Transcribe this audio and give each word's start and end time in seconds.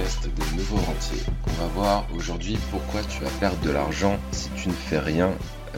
podcast 0.00 0.30
de 0.34 0.56
Nouveau 0.56 0.76
Rentier. 0.76 1.18
On 1.46 1.62
va 1.62 1.66
voir 1.66 2.06
aujourd'hui 2.16 2.56
pourquoi 2.70 3.02
tu 3.02 3.22
vas 3.22 3.30
perdre 3.38 3.60
de 3.60 3.70
l'argent 3.70 4.18
si 4.32 4.48
tu 4.50 4.68
ne 4.68 4.72
fais 4.72 4.98
rien, 4.98 5.30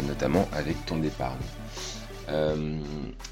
notamment 0.06 0.48
avec 0.52 0.86
ton 0.86 1.02
épargne. 1.02 1.40
Euh, 2.28 2.78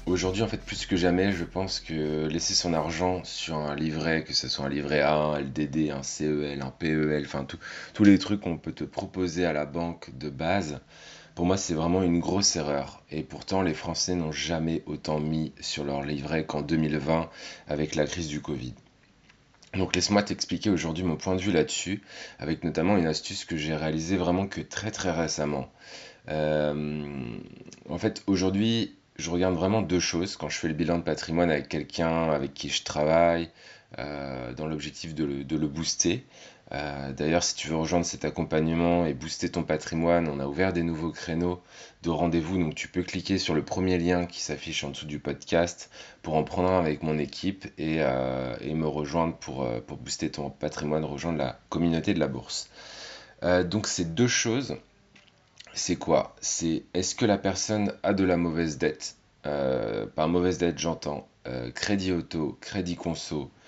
aujourd'hui, 0.05 0.43
en 0.43 0.47
fait, 0.47 0.61
plus 0.61 0.85
que 0.85 0.97
jamais, 0.97 1.31
je 1.31 1.45
pense 1.45 1.79
que 1.79 2.27
laisser 2.27 2.53
son 2.53 2.73
argent 2.73 3.23
sur 3.23 3.55
un 3.55 3.73
livret, 3.73 4.25
que 4.25 4.33
ce 4.33 4.49
soit 4.49 4.65
un 4.65 4.69
livret 4.69 4.99
A, 4.99 5.15
un 5.15 5.39
LDD, 5.39 5.91
un 5.91 6.03
CEL, 6.03 6.61
un 6.61 6.71
PEL, 6.71 7.23
enfin 7.25 7.45
tous 7.93 8.03
les 8.03 8.19
trucs 8.19 8.41
qu'on 8.41 8.57
peut 8.57 8.73
te 8.73 8.83
proposer 8.83 9.45
à 9.45 9.53
la 9.53 9.65
banque 9.65 10.09
de 10.17 10.29
base, 10.29 10.81
pour 11.35 11.45
moi, 11.45 11.55
c'est 11.55 11.73
vraiment 11.73 12.03
une 12.03 12.19
grosse 12.19 12.57
erreur. 12.57 13.01
Et 13.11 13.23
pourtant, 13.23 13.61
les 13.61 13.73
Français 13.73 14.15
n'ont 14.15 14.33
jamais 14.33 14.83
autant 14.87 15.21
mis 15.21 15.53
sur 15.61 15.85
leur 15.85 16.03
livret 16.03 16.45
qu'en 16.45 16.61
2020 16.61 17.29
avec 17.69 17.95
la 17.95 18.05
crise 18.05 18.27
du 18.27 18.41
Covid. 18.41 18.73
Donc 19.73 19.95
laisse-moi 19.95 20.21
t'expliquer 20.23 20.69
aujourd'hui 20.69 21.03
mon 21.03 21.15
point 21.15 21.35
de 21.35 21.41
vue 21.41 21.51
là-dessus, 21.51 22.01
avec 22.39 22.63
notamment 22.63 22.97
une 22.97 23.07
astuce 23.07 23.45
que 23.45 23.55
j'ai 23.55 23.75
réalisée 23.75 24.17
vraiment 24.17 24.47
que 24.47 24.61
très 24.61 24.91
très 24.91 25.11
récemment. 25.11 25.71
Euh, 26.29 27.37
en 27.89 27.97
fait, 27.97 28.23
aujourd'hui, 28.27 28.95
je 29.17 29.29
regarde 29.29 29.55
vraiment 29.55 29.81
deux 29.81 29.99
choses 29.99 30.35
quand 30.35 30.49
je 30.49 30.57
fais 30.57 30.67
le 30.67 30.73
bilan 30.73 30.97
de 30.97 31.03
patrimoine 31.03 31.51
avec 31.51 31.69
quelqu'un 31.69 32.31
avec 32.31 32.53
qui 32.53 32.69
je 32.69 32.83
travaille, 32.83 33.49
euh, 33.99 34.53
dans 34.53 34.67
l'objectif 34.67 35.13
de 35.15 35.25
le, 35.25 35.67
booster. 35.67 36.25
Euh, 36.73 37.11
d'ailleurs, 37.11 37.43
si 37.43 37.55
tu 37.55 37.67
veux 37.67 37.75
rejoindre 37.75 38.05
cet 38.05 38.23
accompagnement 38.23 39.05
et 39.05 39.13
booster 39.13 39.49
ton 39.49 39.63
patrimoine, 39.63 40.29
on 40.29 40.39
a 40.39 40.45
ouvert 40.45 40.71
des 40.71 40.83
nouveaux 40.83 41.11
créneaux 41.11 41.61
de 42.03 42.09
rendez-vous. 42.09 42.57
Donc, 42.57 42.75
tu 42.75 42.87
peux 42.87 43.03
cliquer 43.03 43.37
sur 43.37 43.53
le 43.53 43.63
premier 43.63 43.97
lien 43.97 44.25
qui 44.25 44.39
s'affiche 44.39 44.83
en 44.83 44.89
dessous 44.89 45.05
du 45.05 45.19
podcast 45.19 45.89
pour 46.21 46.35
en 46.35 46.43
prendre 46.43 46.71
un 46.71 46.79
avec 46.79 47.03
mon 47.03 47.17
équipe 47.19 47.65
et, 47.77 47.97
euh, 47.99 48.55
me 48.73 48.87
rejoindre 48.87 49.35
pour, 49.35 49.67
pour, 49.81 49.97
booster 49.97 50.31
ton 50.31 50.49
patrimoine, 50.49 51.03
rejoindre 51.03 51.39
la 51.39 51.59
communauté 51.69 52.13
de 52.13 52.19
la 52.19 52.27
bourse. 52.27 52.69
donc, 53.65 53.87
ces 53.87 54.05
deux 54.05 54.27
choses, 54.27 54.77
c'est 55.73 55.97
quoi? 55.97 56.35
C'est 56.41 56.83
est-ce 56.93 57.15
que 57.15 57.25
la 57.25 57.37
personne 57.37 57.93
a 58.03 58.13
de 58.13 58.23
la 58.23 58.37
mauvaise 58.37 58.77
dette? 58.77 59.17
Par 59.43 60.27
mauvaise 60.29 60.57
dette, 60.57 60.79
j'entends 60.79 61.27
crédit 61.75 62.11
auto, 62.11 62.57
crédit 62.61 62.95
conso, 62.95 63.41
euh, 63.43 63.60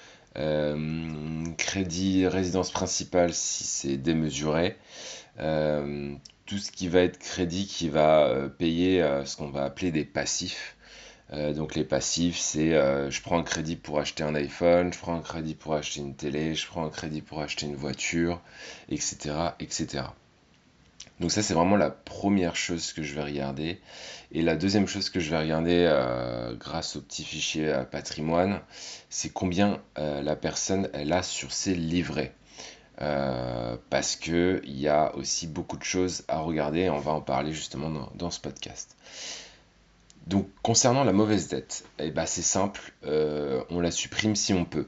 crédit 1.57 2.27
résidence 2.27 2.71
principale 2.71 3.33
si 3.33 3.63
c'est 3.63 3.97
démesuré. 3.97 4.77
Euh, 5.39 6.15
tout 6.45 6.57
ce 6.57 6.71
qui 6.71 6.87
va 6.87 7.01
être 7.01 7.17
crédit 7.17 7.65
qui 7.65 7.89
va 7.89 8.27
euh, 8.27 8.49
payer 8.49 9.03
ce 9.25 9.37
qu'on 9.37 9.49
va 9.49 9.63
appeler 9.63 9.91
des 9.91 10.05
passifs. 10.05 10.75
donc 11.31 11.75
les 11.75 11.83
passifs, 11.83 12.37
c'est 12.37 12.71
je 12.71 13.21
prends 13.21 13.39
un 13.39 13.43
crédit 13.43 13.75
pour 13.75 13.99
acheter 13.99 14.23
un 14.23 14.35
iPhone, 14.35 14.93
je 14.93 14.99
prends 14.99 15.15
un 15.15 15.21
crédit 15.21 15.55
pour 15.55 15.73
acheter 15.73 16.01
une 16.01 16.15
télé, 16.15 16.53
je 16.55 16.67
prends 16.67 16.85
un 16.85 16.89
crédit 16.89 17.21
pour 17.21 17.41
acheter 17.41 17.65
une 17.65 17.75
voiture, 17.75 18.41
etc. 18.89 19.53
etc. 19.59 20.03
Donc 21.19 21.31
ça, 21.31 21.41
c'est 21.41 21.53
vraiment 21.53 21.75
la 21.75 21.89
première 21.89 22.55
chose 22.55 22.91
que 22.91 23.03
je 23.03 23.13
vais 23.13 23.23
regarder. 23.23 23.79
Et 24.31 24.41
la 24.41 24.55
deuxième 24.55 24.87
chose 24.87 25.09
que 25.09 25.19
je 25.19 25.29
vais 25.29 25.37
regarder 25.37 25.85
euh, 25.87 26.55
grâce 26.55 26.95
au 26.95 27.01
petit 27.01 27.23
fichier 27.23 27.67
euh, 27.67 27.83
patrimoine, 27.83 28.61
c'est 29.09 29.29
combien 29.29 29.79
euh, 29.99 30.21
la 30.21 30.35
personne 30.35 30.89
elle 30.93 31.13
a 31.13 31.21
sur 31.21 31.51
ses 31.51 31.75
livrets. 31.75 32.33
parce 33.89 34.15
qu'il 34.15 34.61
y 34.65 34.87
a 34.87 35.15
aussi 35.15 35.47
beaucoup 35.47 35.77
de 35.77 35.83
choses 35.83 36.23
à 36.27 36.39
regarder 36.39 36.81
et 36.81 36.89
on 36.89 36.99
va 36.99 37.11
en 37.11 37.21
parler 37.21 37.51
justement 37.51 38.09
dans, 38.15 38.31
ce 38.31 38.39
podcast. 38.39 38.95
Donc 40.27 40.47
concernant 40.61 41.03
la 41.03 41.11
mauvaise 41.11 41.49
dette, 41.49 41.83
eh 41.99 42.11
ben, 42.11 42.25
c'est 42.25 42.43
simple, 42.43 42.93
on 43.03 43.79
la 43.81 43.91
supprime 43.91 44.35
si 44.35 44.53
on 44.53 44.63
peut. 44.65 44.87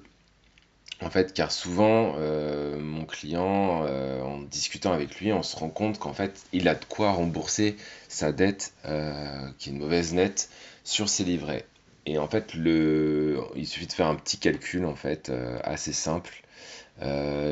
En 1.01 1.09
fait, 1.09 1.33
car 1.33 1.51
souvent, 1.51 2.15
euh, 2.17 2.79
mon 2.79 3.05
client, 3.05 3.83
euh, 3.85 4.21
en 4.21 4.39
discutant 4.39 4.93
avec 4.93 5.19
lui, 5.19 5.33
on 5.33 5.43
se 5.43 5.55
rend 5.57 5.69
compte 5.69 5.99
qu'en 5.99 6.13
fait, 6.13 6.43
il 6.53 6.67
a 6.69 6.75
de 6.75 6.85
quoi 6.85 7.11
rembourser 7.11 7.75
sa 8.07 8.31
dette, 8.31 8.73
euh, 8.85 9.49
qui 9.57 9.69
est 9.69 9.73
une 9.73 9.79
mauvaise 9.79 10.13
nette, 10.13 10.49
sur 10.85 11.09
ses 11.09 11.25
livrets. 11.25 11.65
Et 12.05 12.17
en 12.17 12.27
fait, 12.27 12.53
le, 12.53 13.41
il 13.55 13.67
suffit 13.67 13.87
de 13.87 13.93
faire 13.93 14.07
un 14.07 14.15
petit 14.15 14.37
calcul, 14.37 14.85
en 14.85 14.95
fait, 14.95 15.31
assez 15.63 15.91
simple. 15.91 16.43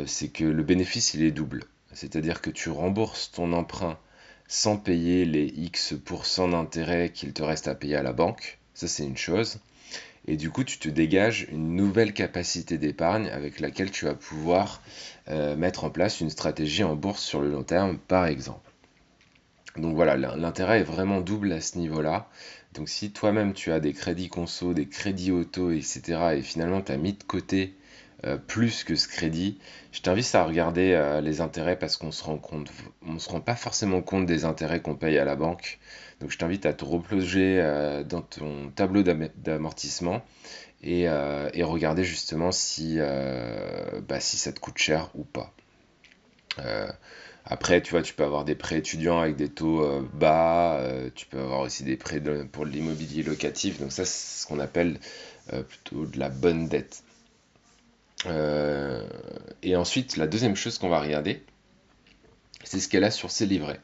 c'est 0.05 0.29
que 0.29 0.43
le 0.45 0.63
bénéfice, 0.63 1.13
il 1.15 1.23
est 1.23 1.31
double. 1.31 1.63
C'est-à-dire 1.91 2.41
que 2.41 2.49
tu 2.49 2.69
rembourses 2.69 3.31
ton 3.31 3.51
emprunt 3.53 3.97
sans 4.47 4.77
payer 4.77 5.25
les 5.25 5.45
X% 5.45 6.49
d'intérêt 6.49 7.09
qu'il 7.09 7.33
te 7.33 7.41
reste 7.43 7.67
à 7.67 7.75
payer 7.75 7.95
à 7.95 8.03
la 8.03 8.13
banque. 8.13 8.59
Ça, 8.75 8.87
c'est 8.87 9.03
une 9.03 9.17
chose. 9.17 9.59
Et 10.25 10.37
du 10.37 10.49
coup, 10.49 10.63
tu 10.63 10.77
te 10.79 10.87
dégages 10.87 11.47
une 11.51 11.75
nouvelle 11.75 12.13
capacité 12.13 12.77
d'épargne 12.77 13.27
avec 13.29 13.59
laquelle 13.59 13.91
tu 13.91 14.05
vas 14.05 14.15
pouvoir 14.15 14.81
euh, 15.29 15.55
mettre 15.55 15.83
en 15.83 15.89
place 15.89 16.21
une 16.21 16.29
stratégie 16.29 16.83
en 16.83 16.95
bourse 16.95 17.21
sur 17.21 17.41
le 17.41 17.51
long 17.51 17.63
terme, 17.63 17.97
par 17.97 18.25
exemple. 18.25 18.71
Donc 19.75 19.95
voilà, 19.95 20.15
l'intérêt 20.15 20.81
est 20.81 20.83
vraiment 20.83 21.19
double 21.19 21.51
à 21.51 21.59
ce 21.59 21.77
niveau-là. 21.77 22.29
Donc 22.73 22.89
si 22.89 23.11
toi-même 23.11 23.53
tu 23.53 23.71
as 23.71 23.79
des 23.79 23.93
crédits 23.93 24.29
conso, 24.29 24.73
des 24.73 24.87
crédits 24.87 25.31
auto, 25.31 25.71
etc. 25.71 26.35
et 26.37 26.41
finalement 26.41 26.81
tu 26.81 26.91
as 26.91 26.97
mis 26.97 27.13
de 27.13 27.23
côté 27.23 27.73
euh, 28.25 28.37
plus 28.37 28.85
que 28.85 28.95
ce 28.95 29.09
crédit, 29.09 29.57
je 29.91 29.99
t'invite 29.99 30.33
à 30.33 30.45
regarder 30.45 30.93
euh, 30.93 31.19
les 31.19 31.41
intérêts 31.41 31.77
parce 31.77 31.97
qu'on 31.97 32.13
se 32.13 32.23
rend 32.23 32.37
compte, 32.37 32.71
on 33.05 33.19
se 33.19 33.29
rend 33.29 33.41
pas 33.41 33.55
forcément 33.55 34.01
compte 34.01 34.25
des 34.25 34.45
intérêts 34.45 34.81
qu'on 34.81 34.95
paye 34.95 35.17
à 35.17 35.25
la 35.25 35.35
banque. 35.35 35.79
Donc 36.21 36.31
je 36.31 36.37
t'invite 36.37 36.65
à 36.65 36.71
te 36.71 36.85
replonger 36.85 37.59
euh, 37.59 38.03
dans 38.03 38.21
ton 38.21 38.71
tableau 38.73 39.03
d'amortissement 39.03 40.23
et, 40.83 41.09
regarder 41.63 42.03
justement 42.05 42.49
bah, 42.49 44.19
si 44.19 44.37
ça 44.37 44.53
te 44.53 44.59
coûte 44.59 44.77
cher 44.77 45.09
ou 45.15 45.23
pas. 45.25 45.53
Après, 47.45 47.81
tu 47.81 47.91
vois, 47.91 48.01
tu 48.01 48.13
peux 48.13 48.23
avoir 48.23 48.45
des 48.45 48.55
prêts 48.55 48.77
étudiants 48.77 49.19
avec 49.19 49.35
des 49.35 49.49
taux 49.49 49.85
bas, 50.13 50.81
tu 51.15 51.25
peux 51.25 51.39
avoir 51.39 51.61
aussi 51.61 51.83
des 51.83 51.97
prêts 51.97 52.21
pour 52.51 52.65
l'immobilier 52.65 53.23
locatif, 53.23 53.79
donc 53.79 53.91
ça 53.91 54.05
c'est 54.05 54.43
ce 54.43 54.47
qu'on 54.47 54.59
appelle 54.59 54.99
plutôt 55.67 56.05
de 56.05 56.19
la 56.19 56.29
bonne 56.29 56.67
dette. 56.67 57.03
Euh, 58.25 59.07
et 59.61 59.75
ensuite, 59.75 60.17
la 60.17 60.27
deuxième 60.27 60.55
chose 60.55 60.77
qu'on 60.77 60.89
va 60.89 60.99
regarder, 60.99 61.43
c'est 62.63 62.79
ce 62.79 62.87
qu'elle 62.87 63.03
a 63.03 63.11
sur 63.11 63.31
ses 63.31 63.45
livrets. 63.45 63.79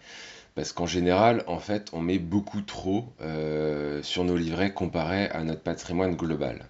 Parce 0.55 0.73
qu'en 0.73 0.85
général, 0.85 1.43
en 1.47 1.59
fait, 1.59 1.89
on 1.93 2.01
met 2.01 2.19
beaucoup 2.19 2.61
trop 2.61 3.05
euh, 3.21 4.01
sur 4.03 4.23
nos 4.23 4.35
livrets 4.35 4.73
comparé 4.73 5.29
à 5.29 5.43
notre 5.43 5.61
patrimoine 5.61 6.15
global. 6.15 6.67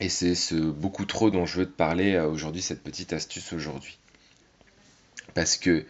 Et 0.00 0.08
c'est 0.08 0.34
ce 0.34 0.54
beaucoup 0.54 1.06
trop 1.06 1.30
dont 1.30 1.46
je 1.46 1.60
veux 1.60 1.66
te 1.66 1.76
parler 1.76 2.14
euh, 2.14 2.28
aujourd'hui, 2.28 2.62
cette 2.62 2.82
petite 2.82 3.12
astuce 3.12 3.52
aujourd'hui. 3.52 3.98
Parce 5.34 5.56
que 5.56 5.86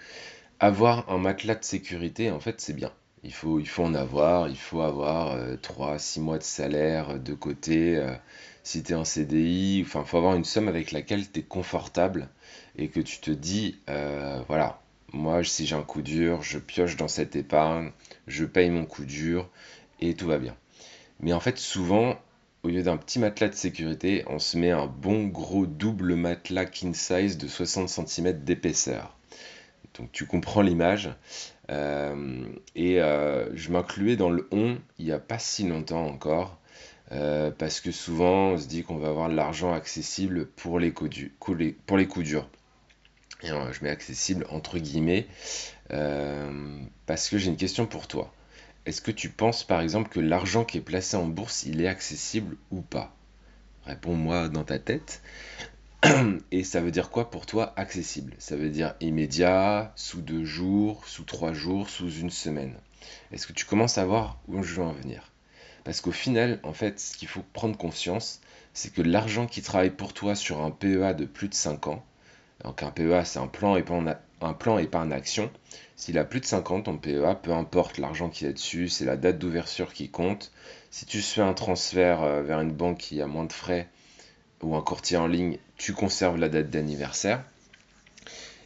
avoir 0.61 1.11
un 1.11 1.19
matelas 1.19 1.57
de 1.57 1.65
sécurité, 1.65 2.31
en 2.31 2.41
fait, 2.41 2.61
c'est 2.61 2.73
bien. 2.73 2.93
Il 3.27 3.67
faut, 3.67 3.83
en 3.83 3.95
avoir, 3.95 4.49
il 4.49 4.57
faut 4.57 4.81
avoir 4.83 5.37
3-6 5.57 6.21
mois 6.21 6.39
de 6.39 6.43
salaire 6.45 7.19
de 7.19 7.35
côté 7.35 8.01
si 8.67 8.83
tu 8.83 8.93
es 8.93 8.95
en 8.97 9.05
CDI, 9.05 9.85
enfin, 9.87 10.01
il 10.05 10.09
faut 10.09 10.17
avoir 10.17 10.35
une 10.35 10.45
somme 10.45 10.67
avec 10.67 10.91
laquelle 10.91 11.31
tu 11.31 11.39
es 11.39 11.43
confortable 11.45 12.29
et 12.77 12.89
que 12.89 12.99
tu 12.99 13.21
te 13.21 13.31
dis, 13.31 13.79
euh, 13.89 14.43
voilà, 14.49 14.81
moi, 15.13 15.45
si 15.45 15.67
j'ai 15.67 15.77
un 15.77 15.85
coup 15.85 16.03
dur, 16.03 16.43
je 16.43 16.59
pioche 16.59 16.97
dans 16.97 17.07
cette 17.07 17.37
épargne, 17.37 17.93
je 18.27 18.45
paye 18.45 18.71
mon 18.71 18.85
coup 18.85 19.05
dur 19.05 19.49
et 20.01 20.15
tout 20.15 20.27
va 20.27 20.39
bien. 20.39 20.57
Mais 21.21 21.33
en 21.33 21.39
fait, 21.39 21.59
souvent, 21.59 22.19
au 22.65 22.69
lieu 22.69 22.83
d'un 22.83 22.97
petit 22.97 23.21
matelas 23.21 23.51
de 23.51 23.55
sécurité, 23.55 24.25
on 24.27 24.41
se 24.41 24.59
met 24.59 24.73
un 24.73 24.87
bon 24.87 25.29
gros 25.29 25.67
double 25.67 26.17
matelas 26.17 26.67
king 26.67 26.93
size 26.93 27.39
de 27.39 27.47
60 27.47 27.89
cm 27.89 28.43
d'épaisseur. 28.43 29.17
Donc 29.97 30.11
tu 30.11 30.27
comprends 30.27 30.63
l'image. 30.63 31.11
Euh, 31.71 32.47
et 32.77 33.01
euh, 33.01 33.55
je 33.57 33.73
m'incluais 33.73 34.17
dans 34.17 34.31
le 34.31 34.47
on 34.53 34.79
il 34.99 35.07
n'y 35.07 35.13
a 35.13 35.19
pas 35.19 35.39
si 35.39 35.67
longtemps 35.67 36.07
encore. 36.07 36.59
Euh, 37.13 37.53
parce 37.53 37.81
que 37.81 37.93
souvent 37.93 38.51
on 38.51 38.59
se 38.59 38.67
dit 38.67 38.83
qu'on 38.83 38.99
va 38.99 39.09
avoir 39.09 39.29
de 39.29 39.35
l'argent 39.35 39.73
accessible 39.73 40.47
pour 40.47 40.81
les, 40.81 40.93
coups 40.93 41.31
coups 41.41 42.25
durs. 42.25 42.49
Et 43.43 43.49
je 43.49 43.85
mets 43.85 43.91
accessible 43.91 44.47
entre 44.51 44.79
guillemets 44.79 45.27
parce 45.89 47.29
que 47.29 47.39
j'ai 47.39 47.49
une 47.49 47.57
question 47.57 47.87
pour 47.87 48.09
toi. 48.09 48.33
Est-ce 48.87 49.01
que 49.01 49.11
tu 49.11 49.29
penses 49.29 49.65
par 49.65 49.81
exemple 49.81 50.09
que 50.09 50.21
l'argent 50.21 50.65
qui 50.65 50.79
est 50.79 50.83
placé 50.83 51.17
en 51.17 51.27
bourse, 51.27 51.65
il 51.65 51.81
est 51.81 51.89
accessible 51.89 52.57
ou 52.71 52.81
pas? 52.81 53.15
Réponds-moi 53.85 54.49
dans 54.49 54.65
ta 54.65 54.79
tête. 54.79 55.23
Et 56.53 56.65
ça 56.65 56.81
veut 56.81 56.91
dire 56.91 57.11
quoi 57.11 57.31
pour 57.31 57.47
toi 57.47 57.73
accessible? 57.77 58.35
Ça 58.39 58.57
veut 58.57 58.71
dire 58.71 58.95
immédiat, 59.01 59.93
sous 59.97 60.21
deux 60.21 60.45
jours, 60.45 61.07
sous 61.07 61.25
trois 61.25 61.53
jours, 61.53 61.89
sous 61.89 62.11
une 62.11 62.31
semaine. 62.31 62.75
Est-ce 63.33 63.47
que 63.47 63.53
tu 63.53 63.65
commences 63.65 63.99
à 63.99 64.05
voir 64.05 64.39
où 64.49 64.63
je 64.63 64.75
veux 64.75 64.83
en 64.83 64.93
venir? 64.93 65.33
Parce 65.85 66.01
qu'au 66.01 66.13
final, 66.13 66.61
en 66.63 66.73
fait, 66.73 66.99
ce 67.01 67.17
qu'il 67.17 67.29
faut 67.29 67.45
prendre 67.53 67.77
conscience, 67.77 68.41
c'est 68.73 68.93
que 68.93 69.03
l'argent 69.03 69.47
qui 69.47 69.63
travaille 69.63 69.91
pour 69.91 70.13
toi 70.13 70.35
sur 70.35 70.61
un 70.61 70.71
PEA 70.71 71.15
de 71.15 71.25
plus 71.25 71.49
de 71.49 71.55
5 71.55 71.87
ans, 71.87 72.05
donc 72.65 72.83
un 72.83 72.91
PEA 72.91 73.25
c'est 73.25 73.39
un 73.39 73.47
plan 73.47 73.77
épargne, 73.77 74.17
un 74.41 74.53
plan 74.53 74.79
épargne 74.79 75.13
action, 75.13 75.51
s'il 75.95 76.19
a 76.19 76.25
plus 76.25 76.41
de 76.41 76.47
5 76.47 76.71
ans, 76.71 76.83
ton 76.83 76.99
PEA, 76.99 77.35
peu 77.41 77.53
importe 77.53 77.99
l'argent 77.99 78.29
qui 78.29 78.47
est 78.47 78.53
dessus, 78.53 78.89
c'est 78.89 79.05
la 79.05 79.17
date 79.17 79.39
d'ouverture 79.39 79.93
qui 79.93 80.11
compte. 80.11 80.53
Si 80.91 81.07
tu 81.07 81.21
fais 81.23 81.41
un 81.41 81.55
transfert 81.55 82.23
euh, 82.23 82.43
vers 82.43 82.61
une 82.61 82.73
banque 82.73 82.99
qui 82.99 83.23
a 83.23 83.27
moins 83.27 83.45
de 83.45 83.53
frais, 83.53 83.89
ou 84.63 84.75
un 84.75 84.83
courtier 84.83 85.17
en 85.17 85.27
ligne, 85.27 85.59
tu 85.77 85.93
conserves 85.93 86.39
la 86.39 86.49
date 86.49 86.71
d'anniversaire. 86.71 87.45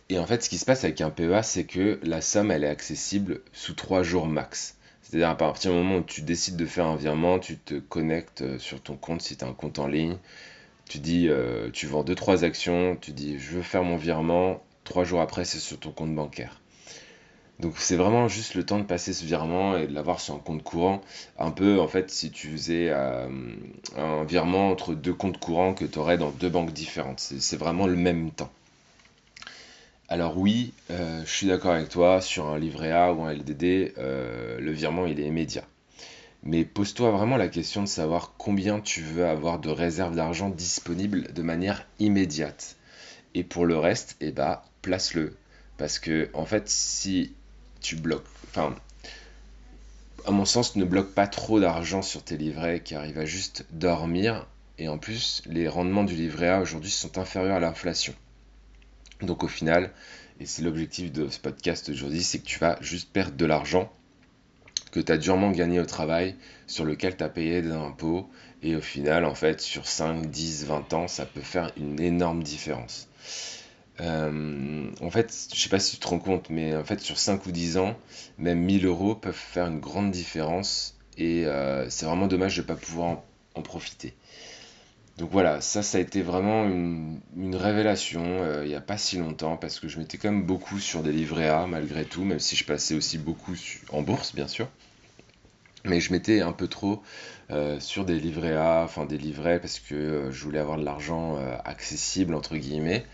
Et 0.09 0.19
en 0.19 0.27
fait, 0.27 0.43
ce 0.43 0.49
qui 0.49 0.59
se 0.59 0.65
passe 0.65 0.85
avec 0.85 1.01
un 1.01 1.11
PEA, 1.11 1.43
c'est 1.43 1.65
que 1.65 2.01
la 2.03 2.21
somme, 2.21 2.51
elle 2.51 2.65
est 2.65 2.69
accessible 2.69 3.43
sous 3.53 3.75
3 3.75 4.03
jours 4.03 4.27
max. 4.27 4.77
C'est-à-dire 5.03 5.29
à 5.29 5.37
partir 5.37 5.71
du 5.71 5.77
moment 5.77 5.99
où 5.99 6.03
tu 6.03 6.23
décides 6.23 6.57
de 6.57 6.67
faire 6.67 6.87
un 6.87 6.97
virement, 6.97 7.39
tu 7.39 7.57
te 7.57 7.75
connectes 7.75 8.43
euh, 8.43 8.59
sur 8.59 8.81
ton 8.81 8.97
compte 8.97 9.23
si 9.23 9.37
tu 9.37 9.45
as 9.45 9.49
un 9.49 9.53
compte 9.53 9.79
en 9.79 9.87
ligne. 9.87 10.19
Tu 10.89 10.99
dis, 10.99 11.29
euh, 11.29 11.71
tu 11.73 11.87
vends 11.87 12.05
2-3 12.05 12.45
actions, 12.45 12.97
tu 13.01 13.13
dis, 13.13 13.39
je 13.39 13.51
veux 13.51 13.63
faire 13.63 13.85
mon 13.85 13.97
virement. 13.97 14.63
3 14.85 15.05
jours 15.05 15.21
après, 15.21 15.45
c'est 15.45 15.59
sur 15.59 15.79
ton 15.79 15.93
compte 15.93 16.15
bancaire. 16.15 16.60
Donc 17.61 17.75
c'est 17.77 17.97
vraiment 17.97 18.27
juste 18.27 18.55
le 18.55 18.65
temps 18.65 18.79
de 18.79 18.85
passer 18.85 19.13
ce 19.13 19.25
virement 19.25 19.77
et 19.77 19.87
de 19.87 19.93
l'avoir 19.93 20.21
sur 20.21 20.35
un 20.35 20.39
compte 20.39 20.63
courant. 20.63 21.03
Un 21.39 21.51
peu 21.51 21.79
en 21.79 21.89
fait 21.89 22.11
si 22.11 22.31
tu 22.31 22.49
faisais 22.49 22.89
euh, 22.89 23.29
un 23.99 24.25
virement 24.25 24.71
entre 24.71 24.95
deux 24.95 25.13
comptes 25.13 25.39
courants 25.39 25.75
que 25.75 25.85
tu 25.85 25.99
aurais 25.99 26.17
dans 26.17 26.31
deux 26.31 26.49
banques 26.49 26.73
différentes. 26.73 27.21
C'est 27.21 27.59
vraiment 27.59 27.87
le 27.87 27.97
même 27.97 28.31
temps. 28.31 28.51
Alors 30.09 30.39
oui, 30.39 30.73
euh, 30.91 31.23
je 31.27 31.31
suis 31.31 31.49
d'accord 31.49 31.73
avec 31.73 31.91
toi, 31.91 32.23
sur 32.23 32.47
un 32.47 32.59
livret 32.59 32.93
A 32.93 33.13
ou 33.13 33.25
un 33.25 33.33
LDD, 33.35 33.93
euh, 33.99 34.59
le 34.59 34.73
virement 34.73 35.05
il 35.05 35.21
est 35.21 35.27
immédiat. 35.27 35.65
Mais 36.43 36.65
pose-toi 36.65 37.11
vraiment 37.11 37.37
la 37.37 37.49
question 37.49 37.83
de 37.83 37.89
savoir 37.89 38.33
combien 38.39 38.81
tu 38.81 39.03
veux 39.03 39.27
avoir 39.27 39.59
de 39.59 39.69
réserves 39.69 40.17
d'argent 40.17 40.49
disponibles 40.49 41.31
de 41.35 41.43
manière 41.43 41.87
immédiate. 41.99 42.77
Et 43.35 43.45
pour 43.45 43.67
le 43.67 43.77
reste, 43.77 44.17
eh 44.23 44.33
ben, 44.33 44.61
place-le. 44.81 45.37
Parce 45.77 45.99
que 45.99 46.31
en 46.33 46.47
fait, 46.47 46.69
si 46.69 47.35
tu 47.81 47.97
bloques. 47.97 48.27
Enfin, 48.49 48.75
à 50.27 50.31
mon 50.31 50.45
sens, 50.45 50.77
ne 50.77 50.85
bloque 50.85 51.15
pas 51.15 51.27
trop 51.27 51.61
d'argent 51.61 52.03
sur 52.03 52.23
tes 52.23 52.37
livrets 52.37 52.81
qui 52.81 52.95
arrivent 52.95 53.19
à 53.19 53.25
juste 53.25 53.67
dormir. 53.71 54.47
Et 54.79 54.89
en 54.89 54.99
plus, 54.99 55.43
les 55.47 55.69
rendements 55.69 56.05
du 56.05 56.15
livret 56.15 56.49
A 56.49 56.61
aujourd'hui 56.61 56.91
sont 56.91 57.19
inférieurs 57.19 57.57
à 57.57 57.61
l'inflation. 57.61 58.15
Donc 59.21 59.45
au 59.45 59.49
final, 59.49 59.93
et 60.41 60.47
c'est 60.47 60.63
l'objectif 60.63 61.13
de 61.13 61.29
ce 61.29 61.39
podcast 61.39 61.89
aujourd'hui, 61.91 62.23
c'est 62.23 62.39
que 62.39 62.47
tu 62.47 62.59
vas 62.59 62.79
juste 62.81 63.11
perdre 63.13 63.37
de 63.37 63.45
l'argent 63.45 63.93
que 64.91 65.01
tu 65.01 65.13
as 65.13 65.19
durement 65.19 65.51
gagné 65.51 65.81
au 65.81 65.87
travail, 65.87 66.35
sur 66.67 66.85
lequel 66.85 67.17
tu 67.17 67.25
as 67.25 67.29
payé 67.29 67.63
des 67.63 67.71
impôts. 67.71 68.29
Et 68.63 68.77
au 68.77 68.81
final, 68.81 69.25
en 69.25 69.35
fait, 69.35 69.61
sur 69.61 69.87
5, 69.87 70.27
10, 70.27 70.67
20 70.67 70.93
ans, 70.93 71.09
ça 71.09 71.27
peut 71.27 71.41
faire 71.41 71.71
une 71.77 72.01
énorme 72.01 72.43
différence. 72.43 73.09
Euh, 74.01 74.91
en 75.01 75.11
fait, 75.11 75.49
je 75.53 75.61
sais 75.61 75.69
pas 75.69 75.79
si 75.79 75.97
tu 75.97 76.01
te 76.01 76.09
rends 76.09 76.19
compte, 76.19 76.49
mais 76.51 76.75
en 76.75 76.85
fait, 76.85 77.01
sur 77.01 77.19
5 77.19 77.45
ou 77.47 77.53
10 77.53 77.77
ans, 77.77 77.97
même 78.39 78.61
1000 78.61 78.87
euros 78.87 79.15
peuvent 79.15 79.35
faire 79.35 79.67
une 79.67 79.81
grande 79.81 80.11
différence 80.11 80.97
et 81.19 81.45
euh, 81.47 81.89
c'est 81.91 82.07
vraiment 82.07 82.27
dommage 82.27 82.57
de 82.57 82.63
ne 82.63 82.67
pas 82.67 82.77
pouvoir 82.77 83.19
en, 83.55 83.63
profiter. 83.63 84.15
Donc 85.19 85.31
voilà, 85.31 85.61
ça, 85.61 85.83
ça 85.83 85.99
a 85.99 86.01
été 86.01 86.23
vraiment 86.23 86.65
une, 86.65 87.21
révélation 87.55 88.23
euh, 88.25 88.65
il 88.65 88.69
n'y 88.69 88.75
a 88.75 88.81
pas 88.81 88.97
si 88.97 89.19
longtemps 89.19 89.59
parce 89.59 89.79
que 89.79 89.87
je 89.87 89.99
m'étais 89.99 90.17
quand 90.17 90.31
même 90.31 90.45
beaucoup 90.45 90.79
sur 90.79 91.03
des 91.03 91.13
livrets 91.13 91.49
A 91.49 91.67
malgré 91.67 92.07
tout, 92.07 92.25
même 92.25 92.39
si 92.39 92.57
je 92.57 92.65
passais 92.65 92.95
aussi 92.95 93.19
beaucoup 93.19 93.55
en 93.91 94.01
bourse, 94.01 94.35
bien 94.35 94.49
sûr. 94.49 94.67
Mais 95.85 96.01
je 96.01 96.13
m'étais 96.13 96.41
un 96.41 96.53
peu 96.53 96.69
trop 96.69 97.03
sur 97.81 98.05
des 98.05 98.21
livrets 98.21 98.55
A, 98.55 98.83
enfin 98.85 99.05
des 99.07 99.19
livrets 99.19 99.59
parce 99.59 99.81
que 99.81 100.29
je 100.31 100.45
voulais 100.45 100.59
avoir 100.59 100.79
de 100.79 100.85
l'argent 100.85 101.39
accessible, 101.65 102.35
entre 102.35 102.57
guillemets. 102.57 103.05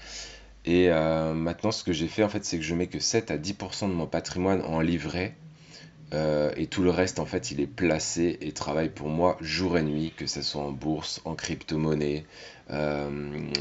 Et 0.67 0.91
euh, 0.91 1.33
maintenant, 1.33 1.71
ce 1.71 1.85
que 1.85 1.93
j'ai 1.93 2.09
fait, 2.09 2.25
en 2.25 2.29
fait, 2.29 2.45
c'est 2.45 2.59
que 2.59 2.65
je 2.65 2.75
mets 2.75 2.89
que 2.89 2.99
7 2.99 3.31
à 3.31 3.39
10% 3.39 3.89
de 3.89 3.95
mon 3.95 4.07
patrimoine 4.07 4.63
en 4.63 4.81
livret. 4.81 5.35
Euh, 6.13 6.53
et 6.57 6.67
tout 6.67 6.83
le 6.83 6.91
reste, 6.91 7.21
en 7.21 7.25
fait, 7.25 7.51
il 7.53 7.61
est 7.61 7.67
placé 7.67 8.37
et 8.41 8.53
travaille 8.53 8.91
pour 8.91 9.09
moi 9.09 9.37
jour 9.41 9.79
et 9.79 9.83
nuit, 9.83 10.13
que 10.17 10.27
ce 10.27 10.43
soit 10.43 10.63
en 10.63 10.73
bourse, 10.73 11.21
en 11.25 11.35
crypto-monnaie, 11.35 12.25
euh, 12.71 13.09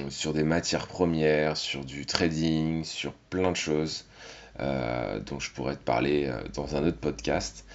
sur 0.09 0.33
des 0.33 0.43
matières 0.43 0.87
premières, 0.87 1.57
sur 1.57 1.85
du 1.85 2.05
trading, 2.05 2.83
sur 2.83 3.13
plein 3.13 3.51
de 3.51 3.57
choses 3.57 4.05
dont 4.57 5.37
je 5.37 5.51
pourrais 5.51 5.75
te 5.75 5.83
parler 5.83 6.31
dans 6.53 6.77
un 6.77 6.87
autre 6.87 6.97
podcast. 6.97 7.65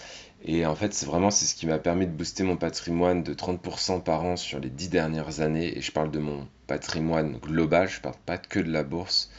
Et 0.43 0.65
en 0.65 0.75
fait, 0.75 0.95
c'est 0.95 1.07
vraiment 1.07 1.31
c'est 1.31 1.45
ce 1.45 1.55
qui 1.55 1.67
m'a 1.67 1.79
permis 1.79 2.07
de 2.07 2.13
booster 2.13 2.43
mon 2.45 2.57
patrimoine 2.57 3.23
de 3.23 3.35
30% 3.35 4.03
par 4.03 4.25
an 4.25 4.37
sur 4.37 4.59
les 4.59 4.71
10 4.71 4.89
dernières 4.89 5.41
années. 5.41 5.77
Et 5.77 5.83
je 5.83 5.93
parle 5.93 6.11
de 6.11 6.19
mon 6.19 6.49
patrimoine 6.67 7.37
global, 7.39 7.89
je 7.89 8.01
parle 8.01 8.17
pas 8.25 8.39
que 8.39 8.59
de 8.59 8.71
la 8.71 8.83
bourse. 8.83 9.31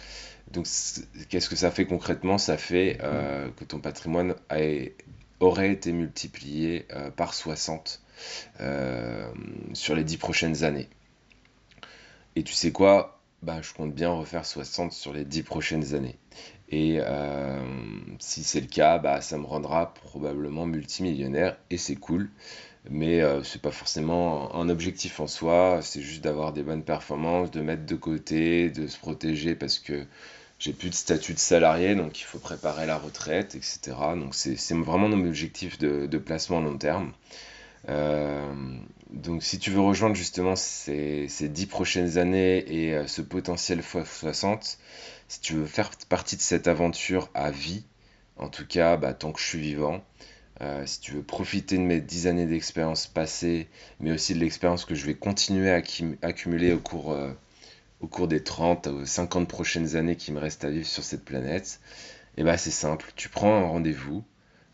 Donc, 0.51 0.67
qu'est-ce 1.29 1.49
que 1.49 1.55
ça 1.55 1.71
fait 1.71 1.85
concrètement? 1.85 2.37
Ça 2.37 2.57
fait 2.57 2.99
euh, 3.01 3.49
que 3.57 3.63
ton 3.63 3.79
patrimoine 3.79 4.35
aurait 5.39 5.71
été 5.71 5.91
multiplié 5.91 6.85
euh, 6.91 7.09
par 7.09 7.33
60 7.33 8.01
euh, 8.59 9.31
sur 9.73 9.95
les 9.95 10.03
10 10.03 10.17
prochaines 10.17 10.63
années. 10.63 10.89
Et 12.35 12.43
tu 12.43 12.53
sais 12.53 12.71
quoi? 12.71 13.21
Bah, 13.41 13.61
Je 13.61 13.73
compte 13.73 13.93
bien 13.93 14.09
refaire 14.11 14.45
60 14.45 14.91
sur 14.91 15.13
les 15.13 15.25
10 15.25 15.43
prochaines 15.43 15.95
années. 15.95 16.17
Et 16.69 16.99
si 18.21 18.43
c'est 18.43 18.61
le 18.61 18.67
cas, 18.67 18.99
bah, 18.99 19.19
ça 19.19 19.37
me 19.37 19.45
rendra 19.45 19.93
probablement 19.93 20.65
multimillionnaire 20.65 21.57
et 21.71 21.77
c'est 21.77 21.95
cool. 21.95 22.29
Mais 22.89 23.21
euh, 23.21 23.43
c'est 23.43 23.61
pas 23.61 23.71
forcément 23.71 24.55
un 24.55 24.69
objectif 24.69 25.19
en 25.19 25.27
soi, 25.27 25.79
c'est 25.81 26.01
juste 26.01 26.23
d'avoir 26.23 26.53
des 26.53 26.63
bonnes 26.63 26.83
performances, 26.83 27.51
de 27.51 27.61
mettre 27.61 27.85
de 27.85 27.95
côté, 27.95 28.69
de 28.69 28.87
se 28.87 28.97
protéger 28.97 29.55
parce 29.55 29.79
que 29.79 30.05
j'ai 30.59 30.73
plus 30.73 30.89
de 30.89 30.95
statut 30.95 31.33
de 31.33 31.39
salarié, 31.39 31.95
donc 31.95 32.19
il 32.19 32.23
faut 32.23 32.39
préparer 32.39 32.85
la 32.85 32.97
retraite, 32.97 33.55
etc. 33.55 33.79
Donc 34.15 34.35
c'est 34.35 34.73
vraiment 34.73 35.09
mon 35.09 35.27
objectif 35.27 35.77
de, 35.79 36.17
placement 36.17 36.59
à 36.59 36.61
long 36.61 36.77
terme. 36.77 37.13
Euh, 37.89 38.51
donc 39.11 39.43
si 39.43 39.59
tu 39.59 39.71
veux 39.71 39.81
rejoindre 39.81 40.15
justement 40.15 40.55
ces, 40.55 41.27
ces 41.27 41.49
10 41.49 41.65
prochaines 41.67 42.17
années 42.19 42.59
et 42.67 43.07
ce 43.07 43.21
potentiel 43.21 43.81
x60, 43.81 44.77
si 45.27 45.41
tu 45.41 45.53
veux 45.55 45.65
faire 45.65 45.91
partie 46.09 46.35
de 46.35 46.41
cette 46.41 46.67
aventure 46.67 47.29
à 47.33 47.51
vie, 47.51 47.83
en 48.37 48.49
tout 48.49 48.65
cas 48.65 48.97
bah, 48.97 49.13
tant 49.13 49.31
que 49.31 49.39
je 49.39 49.45
suis 49.45 49.59
vivant, 49.59 50.03
euh, 50.61 50.85
si 50.85 50.99
tu 50.99 51.13
veux 51.13 51.23
profiter 51.23 51.77
de 51.77 51.81
mes 51.81 52.01
10 52.01 52.27
années 52.27 52.45
d'expérience 52.45 53.07
passée, 53.07 53.67
mais 53.99 54.11
aussi 54.11 54.35
de 54.35 54.39
l'expérience 54.39 54.85
que 54.85 54.93
je 54.93 55.05
vais 55.05 55.15
continuer 55.15 55.71
à 55.71 55.81
accumuler 56.21 56.73
au 56.73 56.79
cours, 56.79 57.13
euh, 57.13 57.33
des 58.27 58.43
30 58.43 58.87
ou 58.87 59.05
50 59.05 59.47
prochaines 59.47 59.95
années 59.95 60.15
qui 60.15 60.31
me 60.31 60.39
restent 60.39 60.63
à 60.63 60.69
vivre 60.69 60.85
sur 60.85 61.03
cette 61.03 61.25
planète, 61.25 61.79
et 62.37 62.41
eh 62.41 62.43
bah 62.43 62.57
c'est 62.57 62.71
simple, 62.71 63.11
tu 63.15 63.29
prends 63.29 63.55
un 63.55 63.65
rendez-vous 63.65 64.23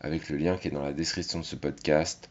avec 0.00 0.28
le 0.28 0.36
lien 0.36 0.56
qui 0.56 0.68
est 0.68 0.70
dans 0.70 0.84
la 0.84 0.92
description 0.92 1.40
de 1.40 1.44
ce 1.44 1.56
podcast. 1.56 2.30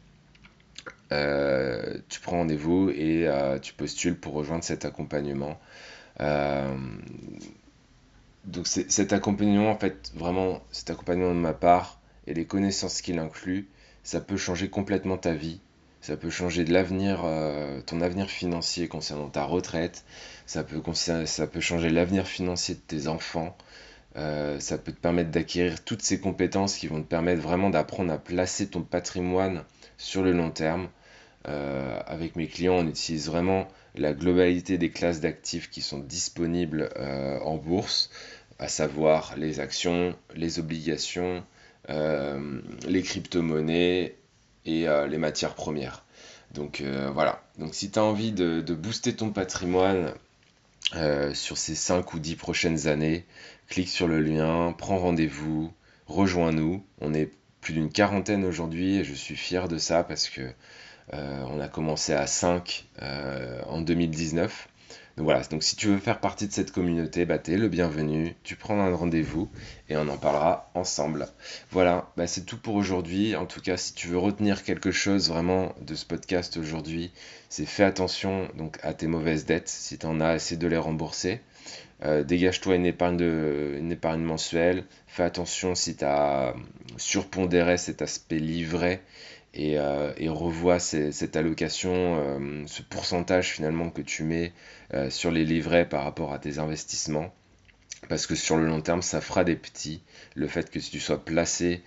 Euh, 1.11 1.97
tu 2.09 2.19
prends 2.21 2.37
rendez-vous 2.37 2.89
et 2.91 3.27
tu 3.61 3.73
postules 3.73 4.17
pour 4.17 4.33
rejoindre 4.33 4.63
cet 4.63 4.85
accompagnement 4.85 5.59
donc 8.47 8.65
cet 8.67 9.11
accompagnement, 9.11 9.69
en 9.69 9.77
fait, 9.77 10.11
vraiment, 10.15 10.61
cet 10.71 10.89
accompagnement 10.89 11.35
de 11.35 11.39
ma 11.39 11.53
part 11.53 11.99
et 12.27 12.33
les 12.33 12.45
connaissances 12.45 13.01
qu'il 13.01 13.19
inclut, 13.19 13.67
ça 14.03 14.21
peut 14.21 14.37
changer 14.37 14.69
complètement 14.69 15.17
ta 15.17 15.33
vie. 15.33 15.59
Ça 15.99 16.15
peut 16.15 16.29
changer 16.29 16.63
euh, 16.69 17.81
ton 17.81 17.99
avenir 17.99 18.29
financier 18.29 18.87
concernant 18.87 19.27
ta 19.27 19.43
retraite. 19.43 20.05
Ça 20.45 20.63
peut, 20.63 20.81
ça 20.93 21.47
peut 21.47 21.59
changer 21.59 21.89
l'avenir 21.89 22.25
financier 22.25 22.75
de 22.75 22.79
tes 22.79 23.09
enfants. 23.09 23.57
Euh, 24.15 24.61
ça 24.61 24.77
peut 24.77 24.93
te 24.93 24.99
permettre 24.99 25.31
d'acquérir 25.31 25.83
toutes 25.83 26.01
ces 26.01 26.21
compétences 26.21 26.77
qui 26.77 26.87
vont 26.87 27.01
te 27.01 27.07
permettre 27.07 27.41
vraiment 27.41 27.69
d'apprendre 27.69 28.13
à 28.13 28.17
placer 28.17 28.67
ton 28.67 28.81
patrimoine 28.81 29.65
sur 29.97 30.23
le 30.23 30.31
long 30.31 30.51
terme. 30.51 30.87
Euh, 31.49 31.99
avec 32.05 32.37
mes 32.37 32.47
clients, 32.47 32.75
on 32.75 32.87
utilise 32.87 33.27
vraiment 33.27 33.67
la 33.95 34.13
globalité 34.13 34.77
des 34.77 34.89
classes 34.89 35.19
d'actifs 35.19 35.69
qui 35.69 35.81
sont 35.81 35.99
disponibles 35.99 36.89
en 37.43 37.57
bourse 37.57 38.09
à 38.59 38.67
savoir 38.67 39.35
les 39.37 39.59
actions, 39.59 40.15
les 40.35 40.59
obligations, 40.59 41.43
euh, 41.89 42.59
les 42.85 43.01
crypto-monnaies 43.01 44.15
et 44.65 44.87
euh, 44.87 45.07
les 45.07 45.17
matières 45.17 45.55
premières. 45.55 46.03
Donc 46.53 46.81
euh, 46.81 47.09
voilà, 47.13 47.43
donc 47.59 47.75
si 47.75 47.91
tu 47.91 47.99
as 47.99 48.03
envie 48.03 48.31
de, 48.31 48.61
booster 48.73 49.13
ton 49.15 49.31
patrimoine 49.31 50.13
sur 51.33 51.57
ces 51.57 51.75
5 51.75 52.13
ou 52.13 52.19
10 52.19 52.35
prochaines 52.35 52.87
années, 52.87 53.25
clique 53.67 53.89
sur 53.89 54.07
le 54.07 54.21
lien, 54.21 54.73
prends 54.77 54.97
rendez-vous, 54.97 55.71
rejoins-nous. 56.07 56.83
On 57.01 57.13
est 57.13 57.29
plus 57.59 57.73
d'une 57.73 57.89
quarantaine 57.91 58.45
aujourd'hui 58.45 58.95
et 58.97 59.03
je 59.03 59.13
suis 59.13 59.35
fier 59.35 59.67
de 59.67 59.77
ça 59.77 60.03
parce 60.03 60.29
que 60.29 60.49
on 61.11 61.59
a 61.59 61.67
commencé 61.67 62.13
à 62.13 62.25
5 62.25 62.85
en 63.67 63.81
2019. 63.81 64.69
Donc 65.17 65.23
voilà, 65.23 65.41
donc 65.49 65.63
si 65.63 65.75
tu 65.75 65.87
veux 65.87 65.97
faire 65.97 66.19
partie 66.19 66.47
de 66.47 66.53
cette 66.53 66.71
communauté, 66.71 67.25
bah 67.25 67.39
t'es 67.39 67.57
le 67.57 67.67
bienvenu, 67.69 68.35
tu 68.43 68.55
prends 68.55 68.79
un 68.79 68.95
rendez-vous 68.95 69.49
et 69.89 69.97
on 69.97 70.07
en 70.09 70.17
parlera 70.17 70.69
ensemble. 70.75 71.27
Voilà, 71.71 72.11
bah 72.17 72.27
c'est 72.27 72.45
tout 72.45 72.57
pour 72.57 72.75
aujourd'hui. 72.75 73.35
En 73.35 73.47
tout 73.47 73.59
cas, 73.59 73.77
si 73.77 73.95
tu 73.95 74.09
veux 74.09 74.19
retenir 74.19 74.63
quelque 74.63 74.91
chose 74.91 75.29
vraiment 75.29 75.73
de 75.81 75.95
ce 75.95 76.05
podcast 76.05 76.57
aujourd'hui, 76.57 77.11
c'est 77.49 77.65
fais 77.65 77.83
attention 77.83 78.47
donc 78.59 78.77
à 78.83 78.93
tes 78.93 79.07
mauvaises 79.07 79.47
dettes. 79.47 79.69
Si 79.69 79.97
tu 79.97 80.05
en 80.05 80.21
as, 80.21 80.35
essaie 80.35 80.55
de 80.55 80.67
les 80.67 80.77
rembourser. 80.77 81.41
Euh, 82.05 82.23
dégage-toi 82.23 82.75
une 82.75 82.85
épargne, 82.85 83.17
de, 83.17 83.75
une 83.79 83.91
épargne 83.91 84.21
mensuelle. 84.21 84.83
Fais 85.07 85.23
attention 85.23 85.73
si 85.73 85.95
tu 85.95 86.05
as 86.05 86.53
surpondéré 86.97 87.79
cet 87.79 88.03
aspect 88.03 88.37
livré 88.37 89.01
et, 89.57 90.29
revois 90.29 90.79
cette 90.79 91.35
allocation, 91.35 92.65
ce 92.67 92.81
pourcentage 92.83 93.51
finalement 93.51 93.89
que 93.89 94.01
tu 94.01 94.23
mets 94.23 94.53
sur 95.09 95.31
les 95.31 95.45
livrets 95.45 95.87
par 95.87 96.03
rapport 96.03 96.33
à 96.33 96.39
tes 96.39 96.59
investissements. 96.59 97.33
Parce 98.09 98.27
que 98.27 98.35
sur 98.35 98.57
le 98.57 98.65
long 98.65 98.81
terme, 98.81 99.01
ça 99.01 99.21
fera 99.21 99.43
des 99.43 99.55
petits. 99.55 100.01
Le 100.35 100.47
fait 100.47 100.69
que 100.69 100.79
tu 100.79 100.99
sois 100.99 101.23
placé 101.23 101.81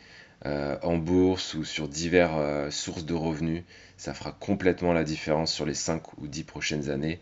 euh, 0.46 0.76
en 0.82 0.96
bourse 0.96 1.54
ou 1.54 1.64
sur 1.64 1.88
diverses 1.88 2.32
euh, 2.36 2.70
sources 2.70 3.04
de 3.04 3.14
revenus, 3.14 3.62
ça 3.96 4.14
fera 4.14 4.32
complètement 4.32 4.92
la 4.92 5.04
différence 5.04 5.52
sur 5.52 5.66
les 5.66 5.74
5 5.74 6.18
ou 6.18 6.26
10 6.26 6.44
prochaines 6.44 6.90
années. 6.90 7.20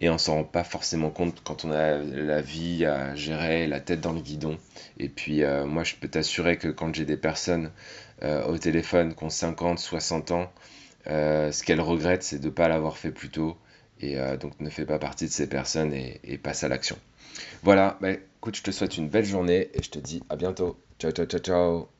Et 0.00 0.08
on 0.10 0.18
s'en 0.18 0.36
rend 0.36 0.44
pas 0.44 0.64
forcément 0.64 1.10
compte 1.10 1.42
quand 1.44 1.64
on 1.64 1.72
a 1.72 1.98
la 1.98 2.40
vie 2.40 2.84
à 2.86 3.14
gérer, 3.16 3.66
la 3.66 3.80
tête 3.80 4.00
dans 4.00 4.12
le 4.12 4.20
guidon. 4.20 4.56
Et 4.98 5.08
puis 5.08 5.42
euh, 5.42 5.66
moi, 5.66 5.82
je 5.84 5.94
peux 5.96 6.08
t'assurer 6.08 6.56
que 6.56 6.68
quand 6.68 6.94
j'ai 6.94 7.04
des 7.04 7.16
personnes 7.16 7.70
au 8.22 8.58
téléphone 8.58 9.14
qui 9.14 9.22
ont 9.24 9.30
50, 9.30 9.78
60 9.78 10.32
ans, 10.32 10.52
ce 11.06 11.62
qu'elles 11.62 11.80
regrettent, 11.80 12.22
c'est 12.24 12.38
de 12.40 12.46
ne 12.46 12.50
pas 12.52 12.68
l'avoir 12.68 12.96
fait 12.98 13.12
plus 13.12 13.30
tôt. 13.30 13.56
Et 14.00 14.16
donc 14.40 14.58
ne 14.60 14.70
fais 14.70 14.84
pas 14.86 14.98
partie 14.98 15.26
de 15.26 15.30
ces 15.30 15.48
personnes 15.48 15.92
et, 15.92 16.20
et 16.24 16.38
passe 16.38 16.64
à 16.64 16.68
l'action. 16.68 16.98
Voilà, 17.62 17.98
bah, 18.00 18.12
écoute, 18.12 18.56
je 18.56 18.62
te 18.62 18.70
souhaite 18.72 18.96
une 18.98 19.08
belle 19.08 19.24
journée 19.26 19.70
et 19.74 19.82
je 19.82 19.90
te 19.90 19.98
dis 19.98 20.22
à 20.30 20.36
bientôt. 20.36 20.78
Ciao, 20.98 21.12
ciao, 21.12 21.26
ciao, 21.26 21.40
ciao. 21.40 21.97